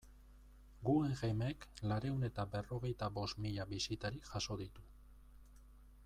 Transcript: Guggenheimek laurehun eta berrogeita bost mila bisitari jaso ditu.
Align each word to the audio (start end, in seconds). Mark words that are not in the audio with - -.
Guggenheimek 0.87 1.67
laurehun 1.91 2.25
eta 2.29 2.45
berrogeita 2.55 3.09
bost 3.17 3.41
mila 3.45 3.67
bisitari 3.75 4.23
jaso 4.31 4.57
ditu. 4.63 4.87